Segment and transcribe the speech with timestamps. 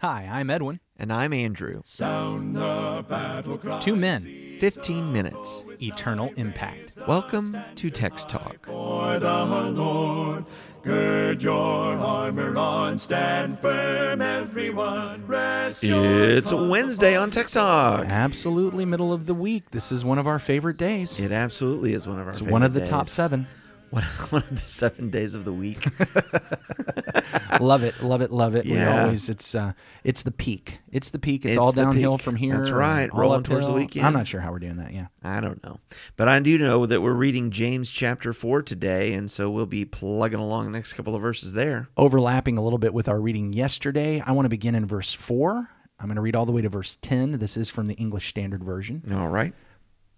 [0.00, 0.80] Hi, I'm Edwin.
[0.96, 1.82] And I'm Andrew.
[1.84, 3.80] Sound the battle cry.
[3.80, 5.62] Two men, 15 minutes.
[5.82, 6.96] eternal impact.
[7.06, 8.66] Welcome to Text Talk.
[8.66, 9.44] For the
[9.74, 10.44] Lord,
[10.82, 15.26] gird your armor on, stand firm, everyone.
[15.26, 18.06] Rest It's Wednesday on Text Talk.
[18.08, 19.70] Absolutely middle of the week.
[19.70, 21.18] This is one of our favorite days.
[21.18, 23.12] It absolutely is one of our It's one of the favorite top days.
[23.12, 23.46] seven.
[23.90, 25.84] One, one of the seven days of the week.
[27.60, 28.64] love it, love it, love it.
[28.64, 29.72] We always it's uh
[30.04, 30.80] it's the peak.
[30.92, 31.44] It's the peak.
[31.44, 32.24] It's, It's all downhill peak.
[32.24, 32.56] from here.
[32.56, 33.82] That's right, rolling towards the uphill.
[33.84, 34.06] weekend.
[34.06, 34.92] I'm not sure how we're doing that.
[34.92, 35.06] Yeah.
[35.22, 35.78] I don't know.
[36.16, 39.84] But I do know that we're reading James chapter 4 today, and so we'll be
[39.84, 41.88] plugging along the next couple of verses there.
[41.96, 45.68] Overlapping a little bit with our reading yesterday, I want to begin in verse four.
[45.98, 47.32] I'm going to read all the way to verse ten.
[47.32, 49.02] This is from the English Standard Version.
[49.12, 49.52] All right.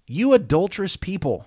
[0.07, 1.47] You adulterous people,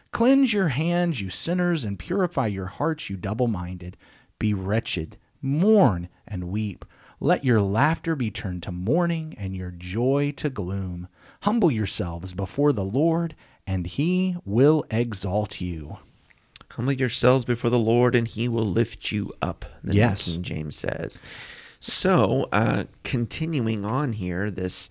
[0.11, 3.95] Cleanse your hands, you sinners, and purify your hearts, you double minded.
[4.39, 6.83] Be wretched, mourn, and weep.
[7.19, 11.07] Let your laughter be turned to mourning, and your joy to gloom.
[11.43, 15.97] Humble yourselves before the Lord, and he will exalt you.
[16.71, 20.23] Humble yourselves before the Lord, and he will lift you up, the Yes.
[20.25, 21.21] King James says.
[21.79, 24.89] So, uh, continuing on here, this,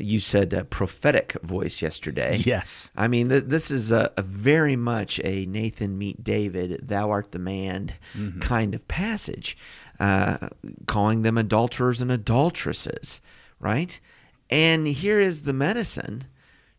[0.00, 2.36] you said uh, prophetic voice yesterday.
[2.36, 2.90] Yes.
[2.96, 7.32] I mean, th- this is a, a very much a Nathan meet David, thou art
[7.32, 7.92] the man
[8.40, 9.56] kind of passage,
[9.98, 10.48] uh,
[10.86, 13.20] calling them adulterers and adulteresses,
[13.58, 14.00] right?
[14.48, 16.24] And here is the medicine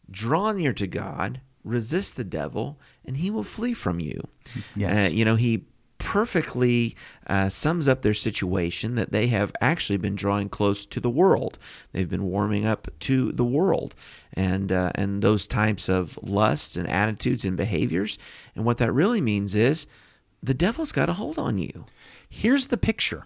[0.10, 4.28] draw near to God, resist the devil, and he will flee from you.
[4.76, 5.12] Yes.
[5.12, 5.66] Uh, you know, he
[6.12, 6.94] perfectly
[7.28, 11.58] uh, sums up their situation that they have actually been drawing close to the world.
[11.94, 13.96] They've been warming up to the world
[14.34, 18.18] and uh, and those types of lusts and attitudes and behaviors.
[18.58, 19.88] And what that really means is
[20.44, 21.86] the devil's got a hold on you.
[22.30, 23.24] Here's the picture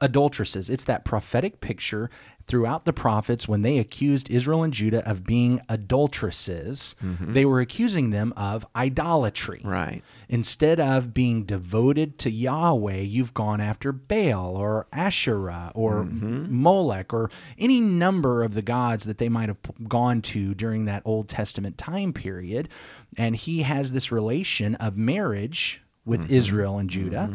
[0.00, 0.70] adulteresses.
[0.70, 2.10] It's that prophetic picture
[2.44, 6.94] throughout the prophets when they accused Israel and Judah of being adulteresses.
[7.04, 7.34] Mm-hmm.
[7.34, 9.60] They were accusing them of idolatry.
[9.62, 10.02] Right.
[10.28, 16.46] Instead of being devoted to Yahweh, you've gone after Baal or Asherah or mm-hmm.
[16.48, 21.02] Molech or any number of the gods that they might have gone to during that
[21.04, 22.68] Old Testament time period.
[23.16, 26.34] And he has this relation of marriage with mm-hmm.
[26.34, 27.30] Israel and Judah.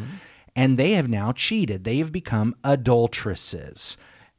[0.56, 1.84] And they have now cheated.
[1.84, 3.96] They have become adulteresses.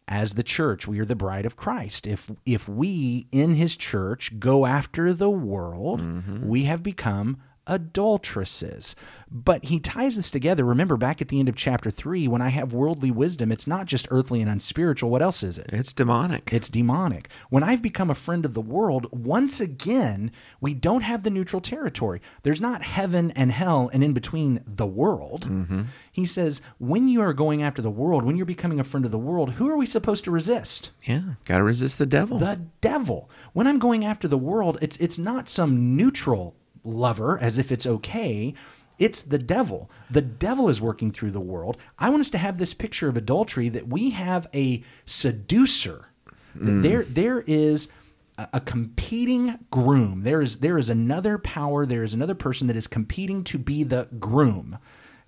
[0.07, 2.05] As the church, we are the bride of Christ.
[2.05, 6.47] If if we in his church go after the world, mm-hmm.
[6.47, 7.37] we have become
[7.67, 8.95] adulteresses.
[9.29, 10.63] But he ties this together.
[10.63, 13.85] Remember back at the end of chapter 3 when I have worldly wisdom, it's not
[13.85, 15.09] just earthly and unspiritual.
[15.09, 15.69] What else is it?
[15.73, 16.53] It's demonic.
[16.53, 17.29] It's demonic.
[17.49, 20.31] When I've become a friend of the world, once again,
[20.61, 22.21] we don't have the neutral territory.
[22.43, 25.47] There's not heaven and hell and in between the world.
[25.49, 25.83] Mm-hmm.
[26.11, 29.11] He says, when you are going after the world, when you're becoming a friend of
[29.11, 30.91] the world, who are we supposed to resist?
[31.03, 31.21] yeah.
[31.45, 32.37] Got to resist the devil.
[32.37, 33.29] The devil.
[33.53, 36.55] When I'm going after the world, it's it's not some neutral
[36.85, 38.53] lover as if it's okay.
[38.97, 39.89] It's the devil.
[40.09, 41.77] The devil is working through the world.
[41.99, 46.09] I want us to have this picture of adultery that we have a seducer.
[46.55, 46.81] That mm.
[46.81, 47.89] There there is
[48.37, 50.23] a, a competing groom.
[50.23, 53.83] There is there is another power, there is another person that is competing to be
[53.83, 54.77] the groom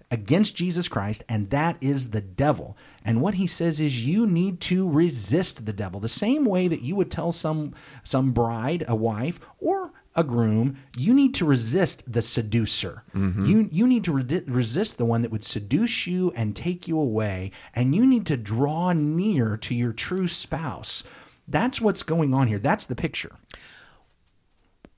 [0.09, 2.78] against Jesus Christ, and that is the devil.
[3.03, 6.00] And what he says is you need to resist the devil.
[6.00, 7.73] The same way that you would tell some
[8.03, 13.03] some bride, a wife, or a groom, you need to resist the seducer.
[13.16, 13.45] Mm-hmm.
[13.45, 17.00] You you need to re- resist the one that would seduce you and take you
[17.00, 21.03] away, and you need to draw near to your true spouse.
[21.47, 22.59] That's what's going on here.
[22.59, 23.35] That's the picture.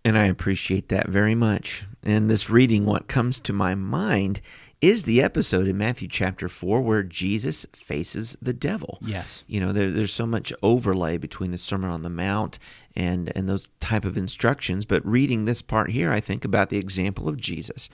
[0.06, 1.86] And I appreciate that very much.
[2.04, 4.39] In this reading, what comes to my mind
[4.81, 8.98] is the episode in Matthew chapter 4 where Jesus faces the devil.
[9.02, 9.44] Yes.
[9.48, 12.60] You know, there, there's so much overlay between the Sermon on the Mount
[12.96, 14.86] and, and those type of instructions.
[14.86, 17.90] But reading this part here, I think about the example of Jesus,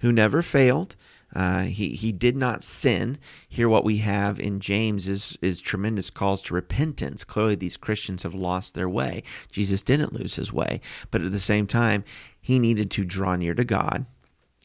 [0.00, 0.94] who never failed.
[1.34, 3.18] Uh, he he did not sin.
[3.46, 7.22] Here, what we have in James is is tremendous calls to repentance.
[7.22, 9.22] Clearly, these Christians have lost their way.
[9.52, 10.80] Jesus didn't lose his way,
[11.10, 12.02] but at the same time,
[12.40, 14.06] he needed to draw near to God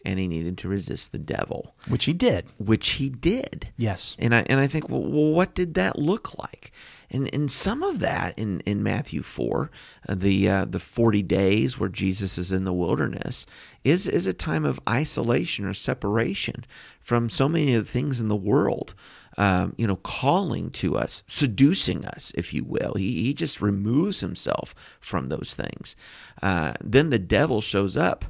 [0.05, 2.45] and he needed to resist the devil, Which he did.
[2.57, 3.69] which he did.
[3.77, 4.15] Yes.
[4.19, 6.71] And I and I think, well, well what did that look like?
[7.09, 9.69] And and some of that in, in Matthew four,
[10.09, 13.45] uh, the uh, the forty days where Jesus is in the wilderness,
[13.83, 16.65] is is a time of isolation or separation
[16.99, 18.95] from so many of the things in the world.
[19.37, 22.93] Um, you know, calling to us, seducing us, if you will.
[22.95, 25.95] He he just removes himself from those things.
[26.41, 28.25] Uh, then the devil shows up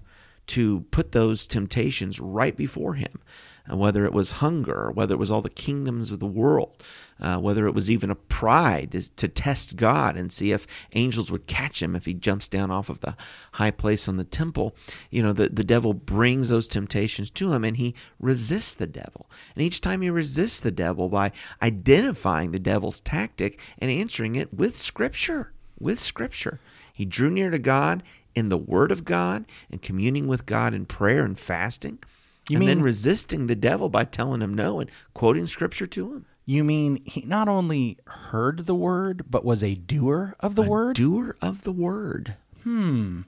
[0.48, 3.20] to put those temptations right before him
[3.72, 6.84] uh, whether it was hunger, whether it was all the kingdoms of the world,
[7.20, 11.32] uh, whether it was even a pride to, to test God and see if angels
[11.32, 13.16] would catch him if he jumps down off of the
[13.54, 14.76] high place on the temple.
[15.10, 19.30] You know, the, the devil brings those temptations to him and he resists the devil.
[19.56, 21.32] And each time he resists the devil by
[21.62, 26.60] identifying the devil's tactic and answering it with Scripture, with Scripture.
[26.94, 28.04] He drew near to God
[28.36, 32.00] in the Word of God and communing with God in prayer and fasting
[32.50, 36.26] You and then resisting the devil by telling him no and quoting scripture to him.
[36.46, 40.96] You mean he not only heard the word, but was a doer of the word?
[40.96, 42.36] Doer of the word.
[42.64, 43.22] Hmm.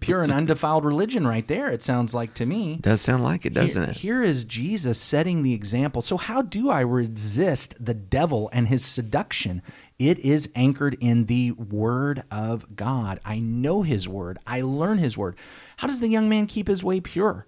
[0.00, 2.78] Pure and undefiled religion, right there, it sounds like to me.
[2.80, 3.96] Does sound like it, doesn't Here- it?
[3.98, 6.02] Here is Jesus setting the example.
[6.02, 9.62] So, how do I resist the devil and his seduction?
[9.98, 13.18] It is anchored in the Word of God.
[13.24, 15.34] I know His Word, I learn His Word.
[15.78, 17.46] How does the young man keep his way pure?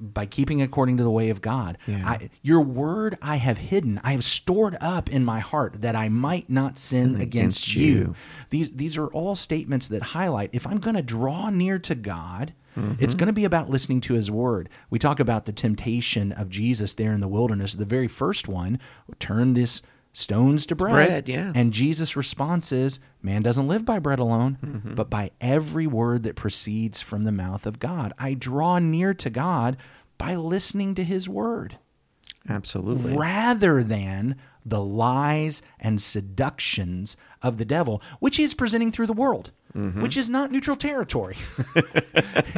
[0.00, 1.78] By keeping according to the way of God.
[1.86, 2.02] Yeah.
[2.04, 6.08] I, your word I have hidden, I have stored up in my heart that I
[6.08, 7.82] might not sin, Sin against, against you.
[7.82, 8.14] you.
[8.50, 12.54] These these are all statements that highlight if I'm going to draw near to God,
[12.76, 13.02] mm-hmm.
[13.02, 14.68] it's going to be about listening to his word.
[14.90, 17.74] We talk about the temptation of Jesus there in the wilderness.
[17.74, 18.78] The very first one,
[19.18, 20.92] turn this stones to bread.
[20.92, 21.52] bread, yeah.
[21.54, 24.94] And Jesus' response is, man doesn't live by bread alone, mm-hmm.
[24.94, 28.12] but by every word that proceeds from the mouth of God.
[28.18, 29.76] I draw near to God
[30.16, 31.78] by listening to his word
[32.48, 33.16] Absolutely.
[33.16, 39.12] rather than the lies and seductions of the devil, which he is presenting through the
[39.12, 40.00] world, Mm-hmm.
[40.00, 41.36] which is not neutral territory.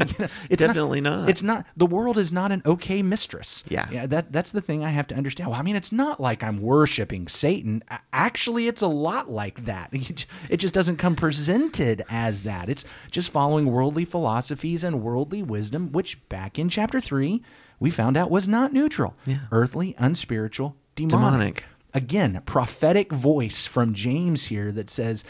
[0.00, 1.28] You know, it's Definitely not.
[1.28, 1.66] It's not.
[1.76, 3.62] The world is not an okay mistress.
[3.68, 3.86] Yeah.
[3.90, 4.06] yeah.
[4.06, 5.50] That that's the thing I have to understand.
[5.50, 7.82] Well, I mean, it's not like I'm worshiping Satan.
[8.12, 9.92] Actually, it's a lot like that.
[10.48, 12.68] It just doesn't come presented as that.
[12.68, 17.42] It's just following worldly philosophies and worldly wisdom, which back in chapter three
[17.78, 19.14] we found out was not neutral.
[19.26, 19.40] Yeah.
[19.52, 21.20] Earthly, unspiritual, demonic.
[21.20, 21.64] Demonic.
[21.92, 25.24] Again, prophetic voice from James here that says,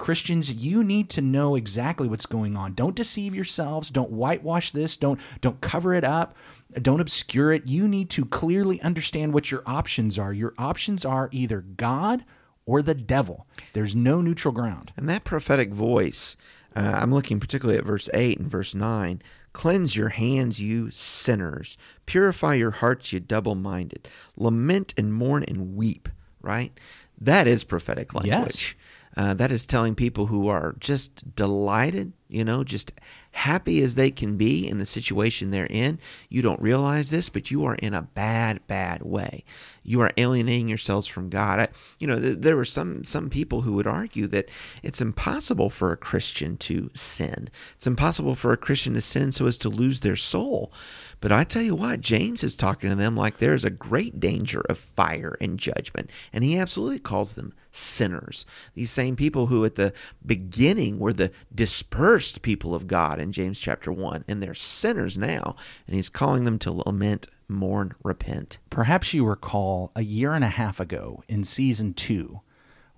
[0.00, 2.72] Christians, you need to know exactly what's going on.
[2.72, 3.90] Don't deceive yourselves.
[3.90, 4.96] Don't whitewash this.
[4.96, 6.34] Don't don't cover it up.
[6.80, 7.66] Don't obscure it.
[7.66, 10.32] You need to clearly understand what your options are.
[10.32, 12.24] Your options are either God
[12.64, 13.46] or the devil.
[13.74, 14.92] There's no neutral ground.
[14.96, 16.34] And that prophetic voice,
[16.74, 19.20] uh, I'm looking particularly at verse 8 and verse 9.
[19.52, 21.76] Cleanse your hands, you sinners.
[22.06, 24.08] Purify your hearts, you double minded.
[24.34, 26.08] Lament and mourn and weep,
[26.40, 26.72] right?
[27.20, 28.78] That is prophetic language.
[29.16, 32.92] Uh, that is telling people who are just delighted, you know, just
[33.32, 35.98] happy as they can be in the situation they're in.
[36.28, 39.44] You don't realize this, but you are in a bad, bad way.
[39.82, 41.58] You are alienating yourselves from God.
[41.58, 41.68] I,
[41.98, 44.48] you know, th- there were some some people who would argue that
[44.82, 47.50] it's impossible for a Christian to sin.
[47.74, 50.72] It's impossible for a Christian to sin so as to lose their soul.
[51.20, 54.62] But I tell you what, James is talking to them like there's a great danger
[54.68, 56.10] of fire and judgment.
[56.32, 58.46] And he absolutely calls them sinners.
[58.74, 59.92] These same people who at the
[60.24, 64.24] beginning were the dispersed people of God in James chapter 1.
[64.28, 65.56] And they're sinners now.
[65.86, 68.58] And he's calling them to lament, mourn, repent.
[68.70, 72.40] Perhaps you recall a year and a half ago in season two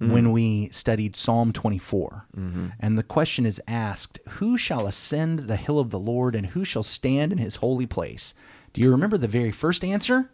[0.02, 0.12] Mm-hmm.
[0.12, 2.26] when we studied Psalm 24.
[2.36, 2.66] Mm-hmm.
[2.80, 6.64] And the question is asked Who shall ascend the hill of the Lord and who
[6.64, 8.34] shall stand in his holy place?
[8.72, 10.30] Do you remember the very first answer?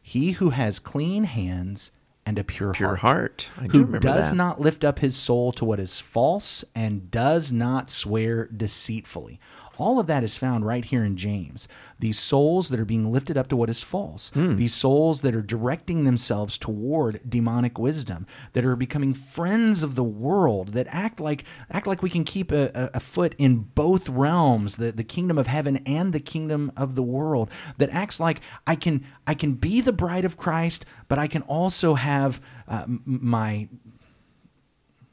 [0.00, 1.90] He who has clean hands
[2.24, 3.50] and a pure, Pure heart.
[3.56, 3.68] heart.
[3.70, 4.36] Do who remember does that.
[4.36, 9.40] not lift up his soul to what is false and does not swear deceitfully.
[9.82, 11.66] All of that is found right here in James.
[11.98, 14.56] These souls that are being lifted up to what is false, Hmm.
[14.56, 20.04] these souls that are directing themselves toward demonic wisdom, that are becoming friends of the
[20.04, 24.08] world, that act like act like we can keep a, a, a foot in both
[24.08, 28.40] realms, the, the kingdom of heaven and the kingdom of the world, that acts like
[28.66, 32.84] I can I can be the bride of Christ, but I can also have uh,
[32.86, 33.68] my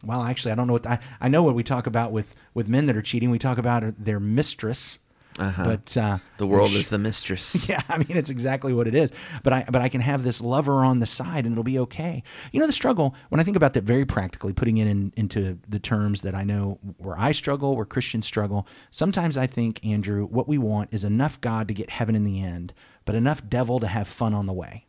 [0.04, 2.68] well, actually, I don't know what I, I know what we talk about with with
[2.68, 3.30] men that are cheating.
[3.30, 5.00] We talk about their mistress,
[5.38, 5.64] Uh-huh.
[5.64, 7.70] But uh, The world is the mistress.
[7.72, 9.12] yeah, I mean it's exactly what it is.
[9.44, 12.24] But I but I can have this lover on the side and it'll be okay.
[12.52, 15.60] You know the struggle when I think about that very practically, putting it in, into
[15.68, 18.68] the terms that I know where I struggle, where Christians struggle.
[18.92, 22.42] Sometimes I think Andrew, what we want is enough God to get heaven in the
[22.42, 22.74] end,
[23.06, 24.88] but enough devil to have fun on the way.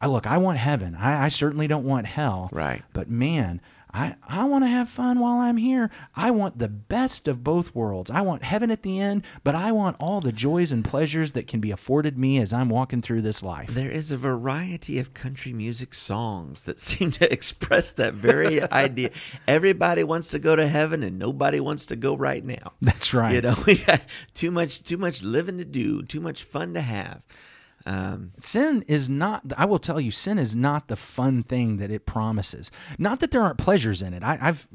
[0.00, 0.94] I look, I want heaven.
[0.94, 2.48] I, I certainly don't want hell.
[2.52, 2.82] Right.
[2.92, 3.60] But man,
[3.96, 5.90] I, I want to have fun while I'm here.
[6.14, 8.10] I want the best of both worlds.
[8.10, 11.46] I want heaven at the end, but I want all the joys and pleasures that
[11.46, 13.70] can be afforded me as I'm walking through this life.
[13.70, 19.12] There is a variety of country music songs that seem to express that very idea.
[19.48, 22.74] Everybody wants to go to heaven and nobody wants to go right now.
[22.82, 23.32] That's right.
[23.36, 24.02] You know, we got
[24.34, 27.22] too much too much living to do, too much fun to have.
[27.86, 31.90] Um, sin is not i will tell you sin is not the fun thing that
[31.90, 32.72] it promises.
[32.98, 34.24] Not that there aren't pleasures in it.
[34.24, 34.66] I, i've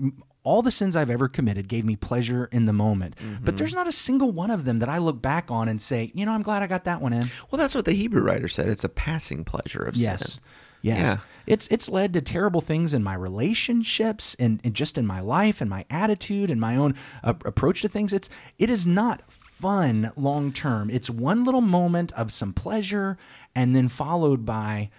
[0.43, 3.15] all the sins i've ever committed gave me pleasure in the moment.
[3.43, 6.11] But there's not a single one of them that i look back on and say
[6.15, 7.29] you know i'm glad i got that one in.
[7.51, 8.69] Well, that's what the Hebrew writer said.
[8.69, 10.33] It's a passing pleasure of yes.
[10.33, 10.41] sin.
[10.81, 10.99] yes.
[10.99, 11.17] Yeah.
[11.47, 15.59] it's it's led to terrible things in my relationships and, and just in my life
[15.59, 18.13] and my attitude and my own uh, approach to things.
[18.13, 19.21] It's it is not
[19.61, 23.17] fun long term it's one little moment of some pleasure
[23.55, 24.89] and then followed by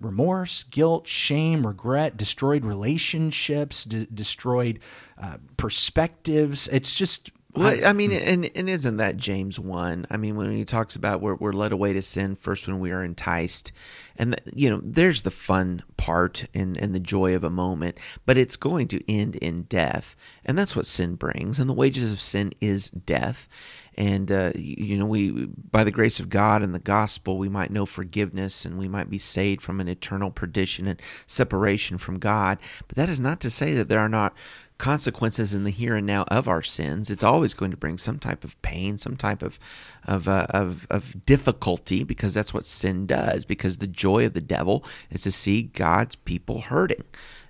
[0.00, 4.78] remorse, guilt, shame, regret, destroyed relationships, de- destroyed
[5.20, 6.68] uh, perspectives.
[6.68, 10.06] It's just Well, I mean, and, and isn't that James 1?
[10.10, 12.92] I mean, when he talks about we're, we're led away to sin first when we
[12.92, 13.72] are enticed.
[14.16, 18.36] And, you know, there's the fun part and, and the joy of a moment, but
[18.36, 20.16] it's going to end in death.
[20.44, 21.60] And that's what sin brings.
[21.60, 23.48] And the wages of sin is death.
[23.96, 27.72] And, uh, you know, we, by the grace of God and the gospel, we might
[27.72, 32.58] know forgiveness and we might be saved from an eternal perdition and separation from God.
[32.86, 34.34] But that is not to say that there are not
[34.78, 37.10] consequences in the here and now of our sins.
[37.10, 39.58] It's always going to bring some type of pain, some type of
[40.06, 43.44] of uh, of, of difficulty, because that's what sin does.
[43.44, 47.04] Because the joy of the devil is to see God's people hurting,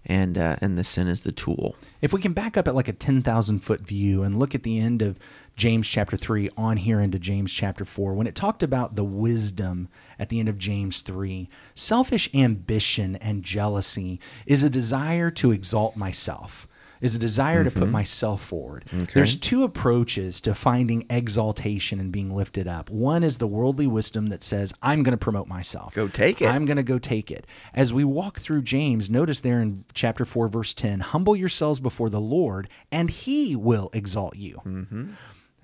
[0.05, 1.77] and uh, and the sin is the tool.
[2.01, 4.79] If we can back up at like a 10,000 foot view and look at the
[4.79, 5.19] end of
[5.57, 9.89] James chapter 3 on here into James chapter 4, when it talked about the wisdom
[10.17, 15.97] at the end of James 3, selfish ambition and jealousy is a desire to exalt
[15.97, 16.68] myself.
[17.01, 18.85] Is a desire to put myself forward.
[19.15, 22.91] There's two approaches to finding exaltation and being lifted up.
[22.91, 25.95] One is the worldly wisdom that says, I'm going to promote myself.
[25.95, 26.49] Go take it.
[26.49, 27.47] I'm going to go take it.
[27.75, 32.11] As we walk through James, notice there in chapter 4, verse 10 humble yourselves before
[32.11, 34.61] the Lord, and he will exalt you.
[34.65, 35.13] Mm-hmm.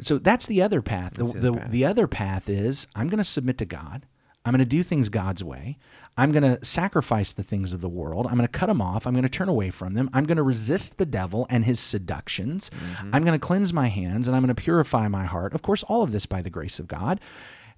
[0.01, 1.15] So that's the other path.
[1.15, 1.71] The, the the, other path.
[1.71, 4.07] the other path is I'm going to submit to God.
[4.45, 5.79] I'm going to do things God's way.
[6.17, 8.27] I'm going to sacrifice the things of the world.
[8.27, 9.07] I'm going to cut them off.
[9.07, 10.09] I'm going to turn away from them.
[10.13, 12.71] I'm going to resist the devil and his seductions.
[12.71, 13.11] Mm-hmm.
[13.13, 15.55] I'm going to cleanse my hands and I'm going to purify my heart.
[15.55, 17.21] Of course, all of this by the grace of God.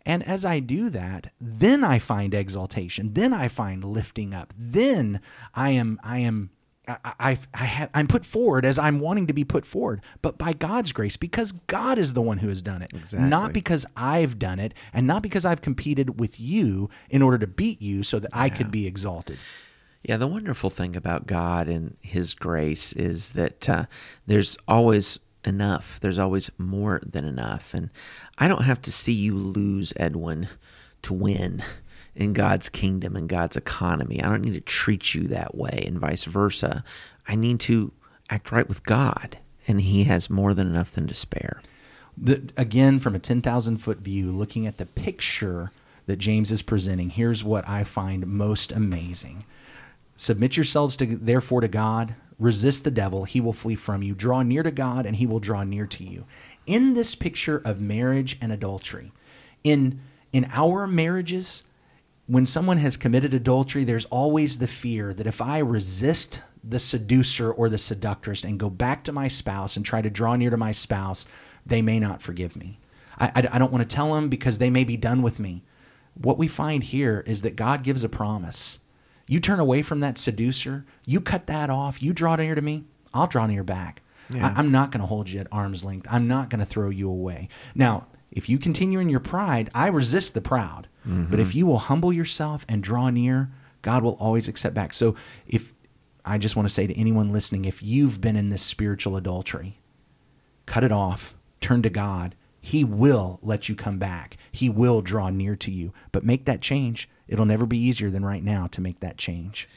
[0.05, 3.15] And as I do that, then I find exaltation.
[3.15, 4.55] Then I find lifting up.
[4.57, 5.21] Then
[5.55, 6.51] I am I am
[6.89, 10.39] I, I, I have, I'm put forward as I'm wanting to be put forward, but
[10.39, 13.29] by God's grace, because God is the one who has done it, Exactly.
[13.29, 17.47] not because I've done it, and not because I've competed with you in order to
[17.47, 19.39] beat you so that I could be exalted.
[20.03, 23.87] Yeah, the wonderful thing about God and His grace is that uh,
[24.27, 25.99] there's always enough.
[26.01, 27.75] There's always more than enough.
[27.75, 27.91] And
[28.39, 30.49] I don't have to see you lose, Edwin,
[31.03, 31.63] to win
[32.17, 34.23] in God's kingdom and God's economy.
[34.23, 36.83] I don't need to treat you that way and vice versa.
[37.29, 37.93] I need to
[38.31, 41.61] act right with God, and He has more than enough than to spare.
[42.17, 45.71] the, again from a 10,000 foot view, looking at the picture
[46.07, 49.45] that James is presenting, here's what I find most amazing.
[50.17, 54.15] Submit yourselves to therefore to God, resist the devil, he will flee from you.
[54.15, 56.25] Draw near to God and he will draw near to you.
[56.67, 59.13] In this picture of marriage and adultery,
[59.63, 60.01] in
[60.33, 61.63] in our marriages,
[62.27, 67.53] when someone has committed adultery, there's always the fear that if I resist the seducer
[67.53, 70.57] or the seductress and go back to my spouse and try to draw near to
[70.57, 71.27] my spouse,
[71.65, 72.81] they may not forgive me.
[73.19, 75.63] I, I, I don't want to tell them because they may be done with me.
[76.15, 78.79] What we find here is that God gives a promise.
[79.29, 82.85] You turn away from that seducer, you cut that off, you draw near to me,
[83.13, 84.03] I'll draw near back.
[84.35, 86.09] I, I'm not going to hold you at arm's length.
[86.11, 87.49] I'm not going to throw you away.
[87.75, 88.07] Now,
[88.37, 90.89] if you continue in your pride, I resist the proud.
[91.31, 91.59] But if mm-hmm.
[91.59, 93.51] you will humble yourself and draw near,
[93.83, 94.93] God will always accept back.
[94.93, 95.15] So
[95.47, 95.73] if
[96.25, 99.81] I just want to say to anyone listening, if you've been in this spiritual adultery,
[100.67, 102.35] cut it off, turn to God.
[102.61, 104.37] He will let you come back.
[104.53, 105.93] He will draw near to you.
[106.13, 107.09] But make that change.
[107.29, 109.69] It'll never be easier than right now to make that change.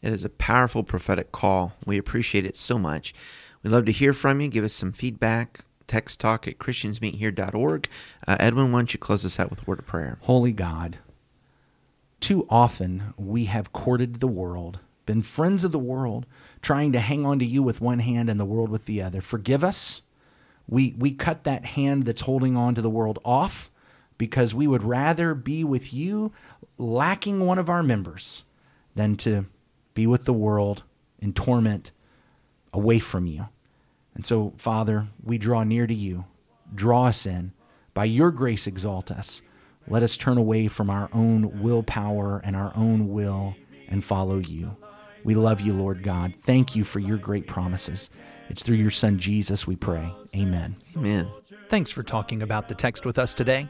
[0.00, 1.72] It is a powerful prophetic call.
[1.84, 3.12] We appreciate it so much.
[3.62, 4.48] We'd love to hear from you.
[4.48, 5.64] Give us some feedback.
[5.86, 7.88] Text talk at christiansmeethere.org.
[8.26, 10.18] Uh, Edwin, why don't you close us out with a word of prayer?
[10.22, 10.98] Holy God,
[12.20, 16.26] too often we have courted the world, been friends of the world,
[16.62, 19.20] trying to hang on to you with one hand and the world with the other.
[19.20, 20.02] Forgive us.
[20.68, 23.70] We, we cut that hand that's holding on to the world off
[24.18, 26.32] because we would rather be with you
[26.78, 28.42] lacking one of our members
[28.94, 29.46] than to
[29.94, 30.82] be with the world
[31.18, 31.92] in torment
[32.72, 33.48] away from you.
[34.16, 36.24] And so, Father, we draw near to you.
[36.74, 37.52] Draw us in.
[37.92, 39.42] By your grace, exalt us.
[39.86, 43.54] Let us turn away from our own willpower and our own will
[43.88, 44.74] and follow you.
[45.22, 46.34] We love you, Lord God.
[46.34, 48.08] Thank you for your great promises.
[48.48, 50.10] It's through your Son, Jesus, we pray.
[50.34, 50.76] Amen.
[50.96, 51.28] Amen.
[51.68, 53.68] Thanks for talking about the text with us today.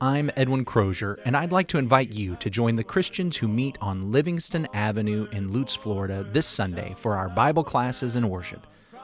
[0.00, 3.78] I'm Edwin Crozier, and I'd like to invite you to join the Christians who meet
[3.80, 8.66] on Livingston Avenue in Lutz, Florida this Sunday for our Bible classes and worship.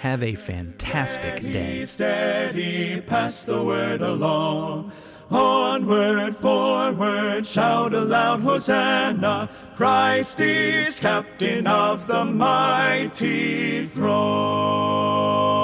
[0.00, 1.84] Have a fantastic day.
[1.84, 4.92] Steady, pass the word along.
[5.30, 9.50] Onward, forward, shout aloud, Hosanna!
[9.76, 15.59] Christ is captain of the mighty throne.